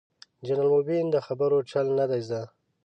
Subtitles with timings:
[0.45, 2.41] جنرال مبين ده خبرو چل نه دې زده.